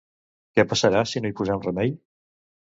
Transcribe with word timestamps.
Què 0.55 0.63
passarà, 0.71 1.03
si 1.11 1.21
no 1.25 1.31
hi 1.33 1.37
posen 1.43 1.63
remei? 1.67 1.95